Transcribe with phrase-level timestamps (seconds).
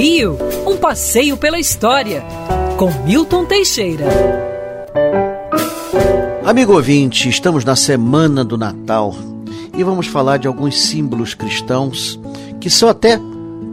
[0.00, 2.22] Rio, um passeio pela história,
[2.76, 4.04] com Milton Teixeira.
[6.44, 9.12] Amigo ouvinte, estamos na semana do Natal
[9.76, 12.16] e vamos falar de alguns símbolos cristãos
[12.60, 13.18] que são até,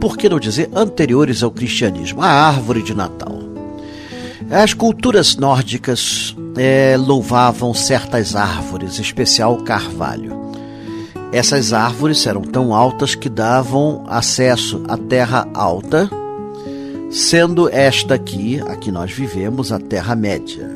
[0.00, 2.20] por que não dizer, anteriores ao cristianismo.
[2.20, 3.38] A árvore de Natal.
[4.50, 10.45] As culturas nórdicas é, louvavam certas árvores, em especial o carvalho.
[11.36, 16.08] Essas árvores eram tão altas que davam acesso à terra alta,
[17.10, 20.66] sendo esta aqui, a que nós vivemos, a Terra Média.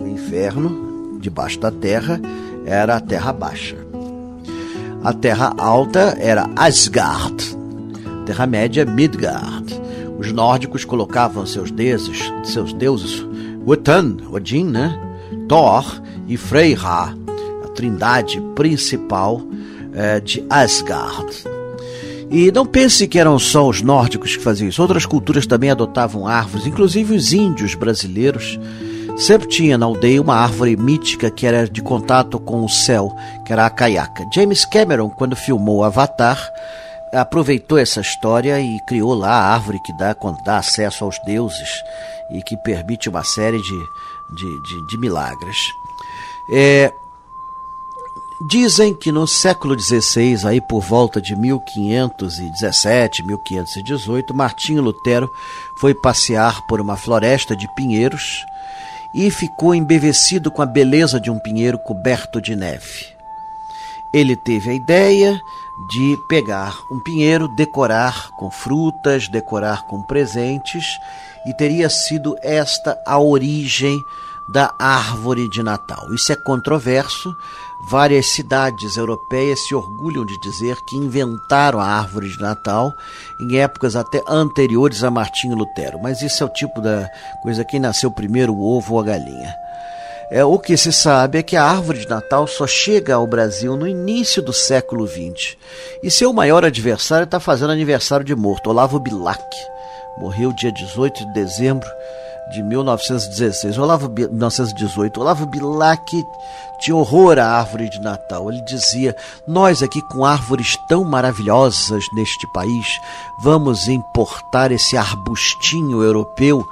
[0.00, 2.20] O inferno, debaixo da terra,
[2.66, 3.76] era a Terra Baixa.
[5.04, 7.56] A Terra Alta era Asgard,
[8.26, 9.80] Terra Média Midgard.
[10.18, 13.24] Os nórdicos colocavam seus deuses, seus deuses,
[13.64, 15.00] Wotan, Odin, né?
[15.48, 15.84] Thor
[16.26, 17.16] e Freyra,
[17.64, 19.40] a trindade principal
[19.94, 21.44] é, de Asgard.
[22.30, 24.82] E não pense que eram só os nórdicos que faziam isso.
[24.82, 28.58] Outras culturas também adotavam árvores, inclusive os índios brasileiros.
[29.16, 33.14] Sempre tinha na aldeia uma árvore mítica que era de contato com o céu,
[33.46, 34.24] que era a caiaca.
[34.34, 36.50] James Cameron, quando filmou Avatar,
[37.12, 41.70] aproveitou essa história e criou lá a árvore que dá, dá acesso aos deuses
[42.32, 43.78] e que permite uma série de,
[44.34, 45.58] de, de, de milagres.
[46.52, 46.92] É,
[48.46, 55.30] Dizem que no século XVI, aí por volta de 1517, 1518, Martinho Lutero
[55.80, 58.44] foi passear por uma floresta de pinheiros
[59.14, 63.06] e ficou embevecido com a beleza de um pinheiro coberto de neve.
[64.12, 65.40] Ele teve a ideia
[65.88, 70.84] de pegar um pinheiro, decorar com frutas, decorar com presentes,
[71.46, 73.98] e teria sido esta a origem
[74.48, 76.12] da árvore de Natal.
[76.12, 77.34] Isso é controverso.
[77.86, 82.94] Várias cidades europeias se orgulham de dizer que inventaram a árvore de Natal
[83.38, 86.00] em épocas até anteriores a Martinho Lutero.
[86.02, 87.08] Mas isso é o tipo da
[87.42, 89.54] coisa que nasceu primeiro o ovo ou a galinha.
[90.30, 93.76] É, o que se sabe é que a árvore de Natal só chega ao Brasil
[93.76, 95.56] no início do século XX.
[96.02, 99.44] E seu maior adversário está fazendo aniversário de morto, Olavo Bilac.
[100.16, 101.88] Morreu dia 18 de dezembro
[102.50, 106.24] de 1916, Olavo, 1918, Olavo Bilac
[106.78, 108.50] tinha horror à árvore de Natal.
[108.50, 109.16] Ele dizia:
[109.46, 113.00] Nós aqui com árvores tão maravilhosas neste país,
[113.38, 116.64] vamos importar esse arbustinho europeu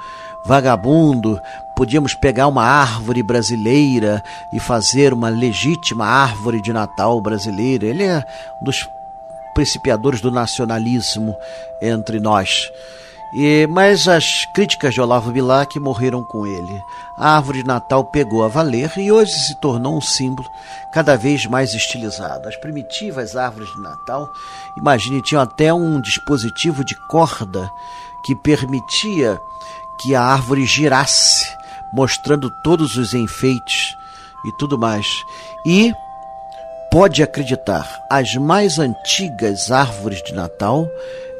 [0.45, 1.39] vagabundo.
[1.75, 7.85] Podíamos pegar uma árvore brasileira e fazer uma legítima árvore de Natal brasileira.
[7.85, 8.23] Ele é
[8.61, 8.87] um dos
[9.53, 11.35] principiadores do nacionalismo
[11.81, 12.71] entre nós.
[13.35, 16.79] E, mas as críticas de Olavo Bilac morreram com ele.
[17.17, 20.47] A árvore de Natal pegou a valer e hoje se tornou um símbolo
[20.91, 22.47] cada vez mais estilizado.
[22.47, 24.31] As primitivas árvores de Natal,
[24.77, 27.71] imagine, tinham até um dispositivo de corda
[28.23, 29.41] que permitia
[29.99, 31.47] que a árvore girasse,
[31.91, 33.95] mostrando todos os enfeites
[34.45, 35.07] e tudo mais.
[35.65, 35.91] E
[36.91, 40.87] pode acreditar, as mais antigas árvores de Natal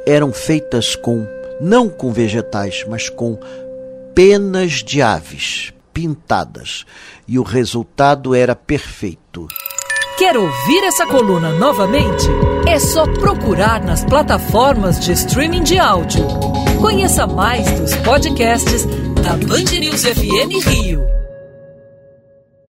[0.08, 1.25] eram feitas com
[1.59, 3.38] não com vegetais, mas com
[4.14, 6.86] penas de aves pintadas.
[7.28, 9.47] E o resultado era perfeito.
[10.18, 12.28] Quer ouvir essa coluna novamente?
[12.68, 16.25] É só procurar nas plataformas de streaming de áudio.
[16.80, 18.86] Conheça mais dos podcasts
[19.24, 21.22] da Band News FM Rio.